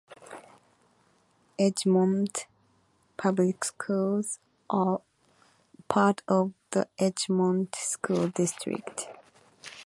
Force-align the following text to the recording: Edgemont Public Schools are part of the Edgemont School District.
Edgemont 1.59 2.45
Public 3.17 3.63
Schools 3.63 4.39
are 4.67 4.99
part 5.89 6.23
of 6.27 6.53
the 6.71 6.87
Edgemont 6.97 7.75
School 7.75 8.29
District. 8.29 9.07